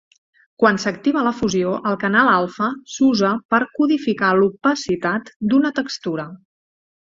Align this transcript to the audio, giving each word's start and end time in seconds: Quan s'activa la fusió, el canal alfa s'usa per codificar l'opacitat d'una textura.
Quan 0.61 0.79
s'activa 0.83 1.21
la 1.27 1.33
fusió, 1.41 1.73
el 1.89 1.97
canal 2.05 2.31
alfa 2.31 2.71
s'usa 2.95 3.35
per 3.55 3.61
codificar 3.77 4.33
l'opacitat 4.41 5.33
d'una 5.53 5.75
textura. 5.83 6.29